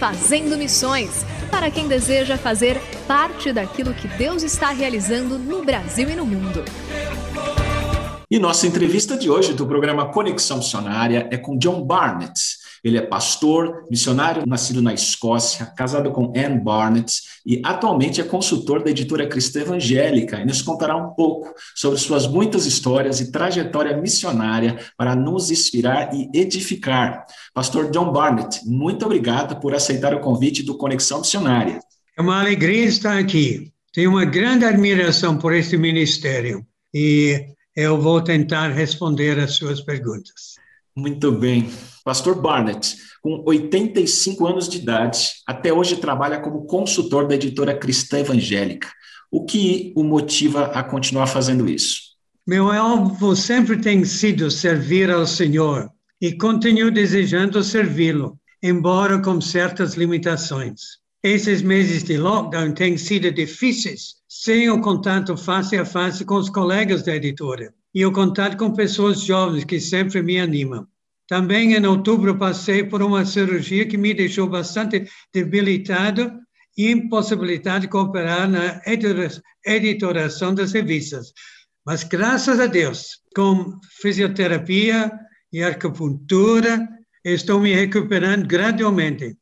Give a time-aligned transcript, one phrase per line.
[0.00, 6.16] Fazendo Missões para quem deseja fazer parte daquilo que Deus está realizando no Brasil e
[6.16, 6.64] no mundo.
[8.30, 12.59] E nossa entrevista de hoje do programa Conexão Missionária é com John Barnett.
[12.82, 18.82] Ele é pastor, missionário nascido na Escócia, casado com Anne Barnett e atualmente é consultor
[18.82, 23.96] da editora Cristã Evangélica e nos contará um pouco sobre suas muitas histórias e trajetória
[23.96, 27.26] missionária para nos inspirar e edificar.
[27.54, 31.80] Pastor John Barnett, muito obrigado por aceitar o convite do Conexão Missionária.
[32.16, 33.72] É uma alegria estar aqui.
[33.92, 36.64] Tenho uma grande admiração por este ministério
[36.94, 40.54] e eu vou tentar responder as suas perguntas.
[41.00, 41.66] Muito bem.
[42.04, 48.18] Pastor Barnett, com 85 anos de idade, até hoje trabalha como consultor da editora Cristã
[48.18, 48.86] Evangélica.
[49.30, 52.10] O que o motiva a continuar fazendo isso?
[52.46, 55.90] Meu alvo sempre tem sido servir ao Senhor
[56.20, 61.00] e continuo desejando servi-lo, embora com certas limitações.
[61.22, 66.50] Esses meses de lockdown têm sido difíceis, sem o contato face a face com os
[66.50, 70.86] colegas da editora e o contato com pessoas jovens que sempre me animam.
[71.26, 76.32] Também em outubro passei por uma cirurgia que me deixou bastante debilitado
[76.76, 78.80] e impossibilitado de cooperar na
[79.64, 81.32] editoração das revistas.
[81.86, 85.10] Mas graças a Deus, com fisioterapia
[85.52, 86.88] e acupuntura,
[87.24, 89.36] estou me recuperando gradualmente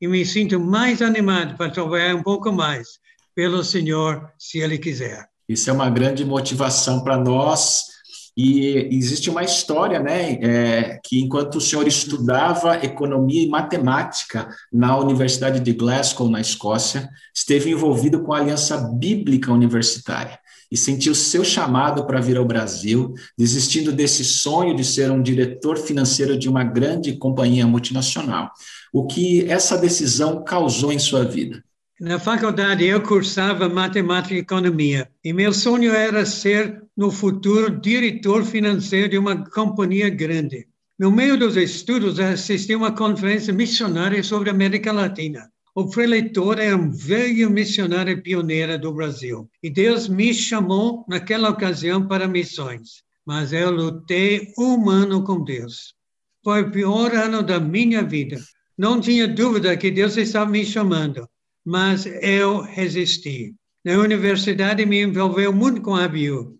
[0.00, 2.98] e me sinto mais animado para trabalhar um pouco mais
[3.34, 5.28] pelo Senhor, se Ele quiser.
[5.48, 7.93] Isso é uma grande motivação para nós
[8.36, 14.98] e existe uma história, né, é, que enquanto o senhor estudava economia e matemática na
[14.98, 20.38] Universidade de Glasgow, na Escócia, esteve envolvido com a Aliança Bíblica Universitária
[20.70, 25.76] e sentiu seu chamado para vir ao Brasil, desistindo desse sonho de ser um diretor
[25.76, 28.50] financeiro de uma grande companhia multinacional.
[28.92, 31.62] O que essa decisão causou em sua vida?
[32.00, 38.44] Na faculdade eu cursava matemática e economia e meu sonho era ser no futuro diretor
[38.44, 40.66] financeiro de uma companhia grande.
[40.98, 45.48] No meio dos estudos assisti uma conferência missionária sobre a América Latina.
[45.72, 52.08] O preletor é um velho missionário pioneiro do Brasil e Deus me chamou naquela ocasião
[52.08, 53.04] para missões.
[53.24, 55.94] Mas eu lutei um ano com Deus.
[56.42, 58.40] Foi o pior ano da minha vida.
[58.76, 61.28] Não tinha dúvida que Deus estava me chamando
[61.64, 63.54] mas eu resisti.
[63.84, 66.58] Na universidade me envolveu muito com a bio.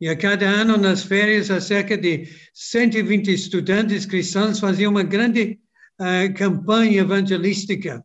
[0.00, 5.58] E a cada ano, nas férias, cerca de 120 estudantes cristãos faziam uma grande
[6.00, 8.04] uh, campanha evangelística.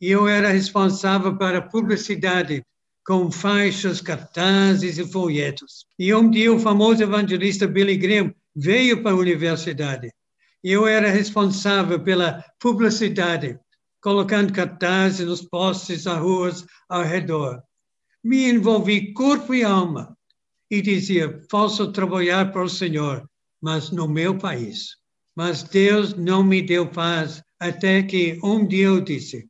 [0.00, 2.64] E eu era responsável para publicidade,
[3.04, 5.86] com faixas, cartazes e folhetos.
[5.98, 10.10] E um dia o famoso evangelista Billy Graham veio para a universidade.
[10.62, 13.58] E eu era responsável pela publicidade
[14.04, 17.62] colocando cartazes nos postes das ruas ao redor.
[18.22, 20.14] Me envolvi corpo e alma
[20.70, 23.26] e dizia: posso trabalhar para o Senhor,
[23.62, 24.96] mas no meu país.
[25.34, 29.48] Mas Deus não me deu paz até que um dia eu disse: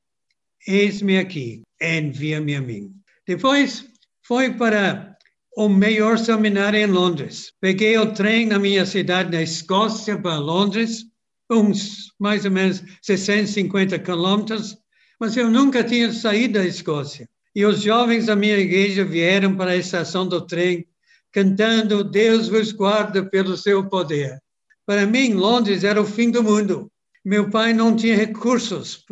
[0.69, 2.95] Eis-me aqui, envia-me a mim.
[3.27, 3.85] Depois
[4.23, 5.17] foi para
[5.57, 7.53] o melhor seminário em Londres.
[7.61, 11.05] Peguei o trem na minha cidade, na Escócia, para Londres,
[11.51, 14.77] uns mais ou menos 650 quilômetros,
[15.21, 17.29] mas eu nunca tinha saído da Escócia.
[17.55, 20.87] E os jovens da minha igreja vieram para a estação do trem
[21.33, 24.41] cantando Deus vos guarda pelo seu poder.
[24.87, 26.91] Para mim, Londres era o fim do mundo.
[27.25, 29.05] Meu pai não tinha recursos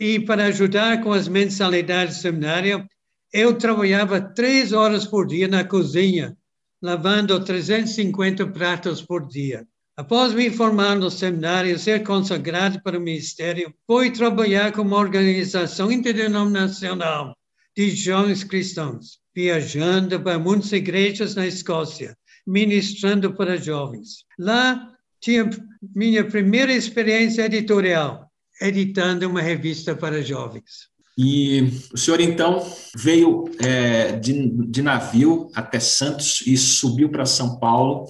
[0.00, 2.86] e para ajudar com as mensalidades do seminário,
[3.32, 6.36] eu trabalhava três horas por dia na cozinha,
[6.82, 9.66] lavando 350 pratos por dia.
[9.98, 14.96] Após me formar no seminário e ser consagrado para o ministério, fui trabalhar com uma
[14.96, 17.36] organização interdenominacional
[17.76, 22.16] de jovens cristãos, viajando para muitas igrejas na Escócia,
[22.46, 24.24] ministrando para jovens.
[24.38, 24.88] Lá
[25.20, 25.50] tinha
[25.96, 28.30] minha primeira experiência editorial,
[28.62, 30.86] editando uma revista para jovens.
[31.18, 32.64] E o senhor, então,
[32.94, 38.06] veio é, de, de navio até Santos e subiu para São Paulo,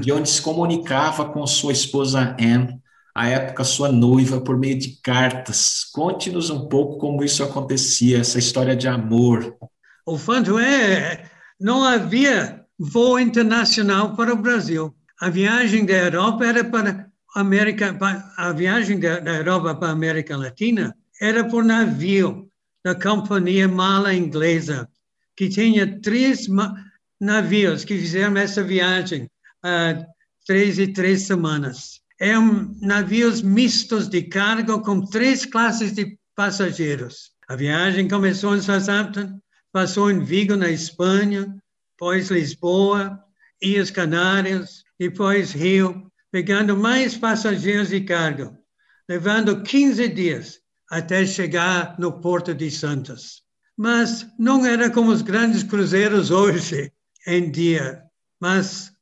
[0.00, 2.80] de onde se comunicava com sua esposa Anne,
[3.14, 5.84] à época sua noiva, por meio de cartas.
[5.92, 9.54] Conte-nos um pouco como isso acontecia, essa história de amor.
[10.06, 11.30] O fato é,
[11.60, 14.94] não havia voo internacional para o Brasil.
[15.20, 17.96] A viagem da Europa era para América,
[18.36, 22.48] a viagem da, da Europa para a América Latina era por navio
[22.84, 24.88] da companhia Mala Inglesa,
[25.36, 26.48] que tinha três
[27.20, 29.30] navios que fizeram essa viagem
[29.62, 30.04] há
[30.46, 37.32] três e três semanas eram navios mistos de carga com três classes de passageiros.
[37.48, 39.40] A viagem começou em Southampton,
[39.72, 41.52] passou em Vigo, na Espanha,
[41.90, 43.18] depois Lisboa,
[43.60, 48.56] Ilhas Canárias, depois Rio, pegando mais passageiros de carga,
[49.08, 53.42] levando 15 dias até chegar no Porto de Santos.
[53.76, 56.92] Mas não era como os grandes cruzeiros hoje
[57.26, 58.00] em dia,
[58.40, 58.92] mas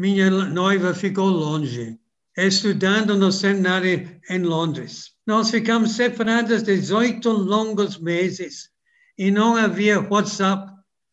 [0.00, 1.98] minha noiva ficou longe
[2.34, 5.10] estudando no seminário em Londres.
[5.26, 8.70] Nós ficamos separadas 18 longos meses
[9.18, 10.72] e não havia WhatsApp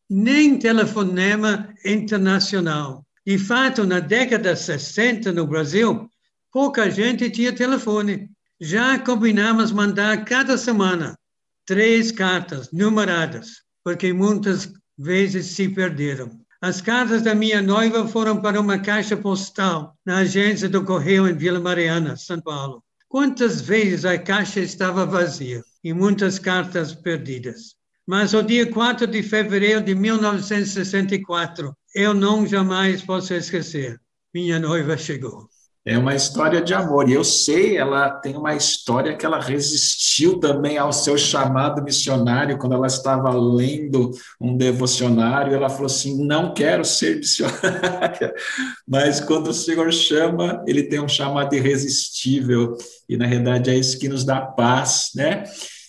[0.09, 3.05] nem telefonema internacional.
[3.25, 6.09] De fato, na década de 60 no Brasil,
[6.49, 8.29] pouca gente tinha telefone.
[8.57, 11.19] Já combinamos mandar cada semana
[11.65, 16.46] três cartas numeradas, porque muitas vezes se perderam.
[16.59, 21.35] As cartas da minha noiva foram para uma caixa postal na agência do Correio em
[21.35, 22.83] Vila Mariana, São Paulo.
[23.07, 27.75] Quantas vezes a caixa estava vazia e muitas cartas perdidas.
[28.07, 34.01] Mas o dia 4 de fevereiro de 1964, eu não jamais posso esquecer.
[34.33, 35.47] Minha noiva chegou.
[35.87, 37.09] É uma história de amor.
[37.09, 42.57] E eu sei, ela tem uma história que ela resistiu também ao seu chamado missionário,
[42.57, 48.33] quando ela estava lendo um devocionário, ela falou assim: Não quero ser missionária.
[48.85, 52.77] Mas quando o Senhor chama, ele tem um chamado irresistível.
[53.07, 55.45] E na realidade é isso que nos dá paz, né?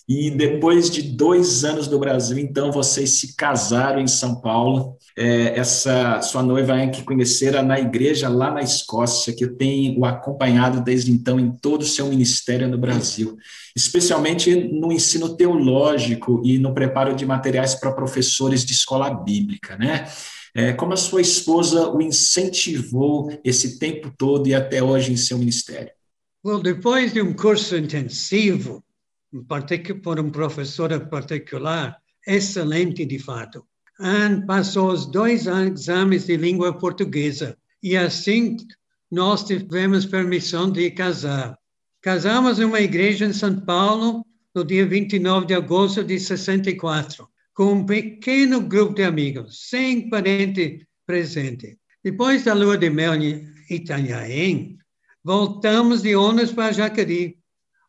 [0.08, 4.96] E depois de dois anos do Brasil, então, vocês se casaram em São Paulo.
[5.14, 10.00] É, essa sua noiva é que conhecera na igreja lá na Escócia, que eu tenho
[10.00, 13.36] o acompanhado desde então em todo o seu ministério no Brasil,
[13.76, 20.08] especialmente no ensino teológico e no preparo de materiais para professores de escola bíblica, né?
[20.54, 25.36] É, como a sua esposa o incentivou esse tempo todo e até hoje em seu
[25.36, 25.90] ministério?
[26.42, 28.82] Well, depois de um curso intensivo,
[30.02, 33.66] por um professor particular, excelente de fato.
[34.00, 38.56] Anne passou os dois exames de língua portuguesa e assim
[39.10, 41.58] nós tivemos permissão de casar.
[42.00, 47.72] Casamos em uma igreja em São Paulo no dia 29 de agosto de 64, com
[47.72, 51.78] um pequeno grupo de amigos, sem parente presente.
[52.02, 54.78] Depois da lua de mel em Itanhaém,
[55.24, 57.36] voltamos de ônibus para Jacareí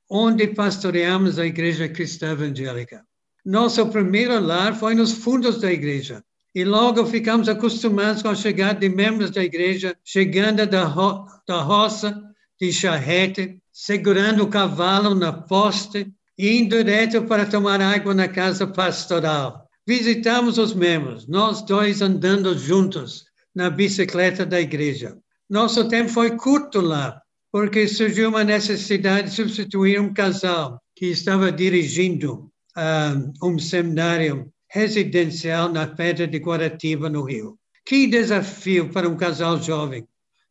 [0.09, 3.05] onde pastoreamos a Igreja Cristã Evangélica.
[3.45, 6.23] Nosso primeiro lar foi nos fundos da igreja.
[6.53, 11.61] E logo ficamos acostumados com a chegada de membros da igreja, chegando da, ro da
[11.61, 12.19] roça
[12.59, 18.65] de charrete, segurando o cavalo na poste e indo direto para tomar água na casa
[18.65, 19.69] pastoral.
[19.85, 23.25] Visitamos os membros, nós dois andando juntos
[23.55, 25.17] na bicicleta da igreja.
[25.49, 31.51] Nosso tempo foi curto lá, porque surgiu uma necessidade de substituir um casal que estava
[31.51, 37.57] dirigindo uh, um seminário residencial na Pedra de Guaratiba, no Rio.
[37.85, 40.07] Que desafio para um casal jovem,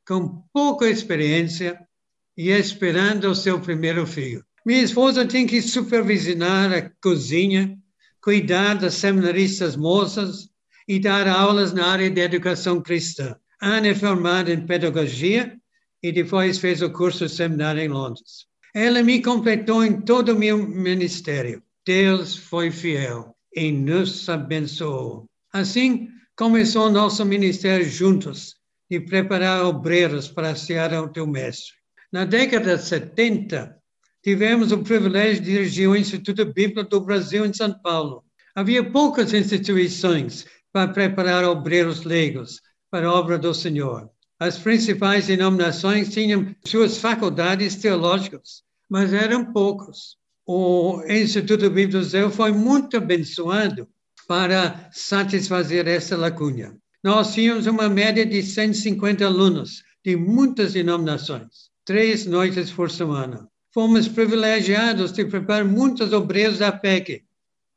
[0.06, 1.78] com pouca experiência
[2.36, 4.44] e esperando o seu primeiro filho.
[4.66, 7.78] Minha esposa tem que supervisionar a cozinha,
[8.20, 10.48] cuidar das seminaristas moças
[10.86, 13.36] e dar aulas na área de educação cristã.
[13.62, 15.56] Ana é formada em pedagogia
[16.02, 18.46] e depois fez o curso seminário em Londres.
[18.74, 21.62] Ela me completou em todo o meu ministério.
[21.86, 25.26] Deus foi fiel e nos abençoou.
[25.52, 28.54] Assim, começou nosso ministério juntos,
[28.90, 31.72] de preparar obreiros para ser o teu mestre.
[32.12, 33.76] Na década de 70,
[34.22, 38.24] tivemos o privilégio de dirigir o Instituto Bíblico do Brasil em São Paulo.
[38.54, 44.10] Havia poucas instituições para preparar obreiros leigos para a obra do Senhor.
[44.40, 50.16] As principais denominações tinham suas faculdades teológicas, mas eram poucos.
[50.46, 53.88] O Instituto Bíblico Brasil foi muito abençoado
[54.28, 56.76] para satisfazer essa lacuna.
[57.02, 63.48] Nós tínhamos uma média de 150 alunos de muitas denominações, três noites por semana.
[63.74, 67.24] Fomos privilegiados de preparar muitos obreiros da PEC,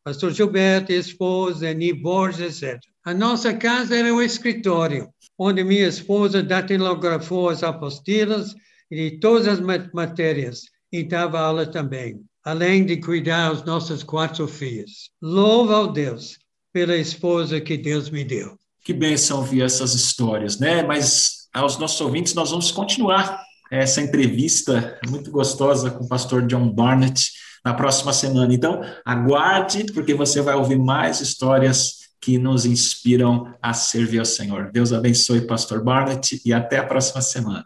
[0.03, 2.79] pastor Gilberto, esposa, Ani Borges, etc.
[3.03, 5.09] A nossa casa era o escritório,
[5.43, 8.53] onde minha esposa datilografou as apostilas
[8.91, 9.59] de todas as
[9.91, 15.09] matérias e dava aula também, além de cuidar dos nossos quatro filhos.
[15.19, 16.37] Louva ao Deus
[16.71, 18.55] pela esposa que Deus me deu.
[18.85, 20.83] Que bênção ouvir essas histórias, né?
[20.83, 26.69] Mas aos nossos ouvintes, nós vamos continuar essa entrevista muito gostosa com o pastor John
[26.71, 27.31] Barnett
[27.65, 28.53] na próxima semana.
[28.53, 34.69] Então, aguarde, porque você vai ouvir mais histórias que nos inspiram a servir ao Senhor.
[34.71, 37.65] Deus abençoe, pastor Barnett, e até a próxima semana.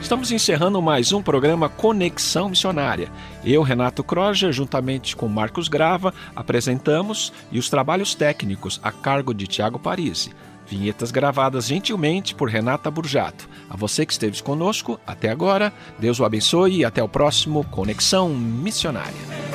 [0.00, 3.08] Estamos encerrando mais um programa Conexão Missionária.
[3.44, 9.46] Eu, Renato Kroger, juntamente com Marcos Grava, apresentamos e os trabalhos técnicos a cargo de
[9.46, 10.32] Tiago Parisi.
[10.70, 13.48] Vinhetas gravadas gentilmente por Renata Burjato.
[13.68, 18.28] A você que esteve conosco até agora, Deus o abençoe e até o próximo Conexão
[18.28, 19.49] Missionária.